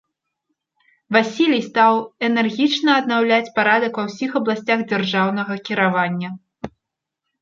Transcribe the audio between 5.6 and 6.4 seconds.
кіравання.